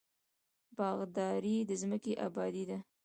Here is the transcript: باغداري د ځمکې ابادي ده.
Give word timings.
باغداري 0.77 1.55
د 1.69 1.71
ځمکې 1.81 2.13
ابادي 2.27 2.63
ده. 2.69 2.77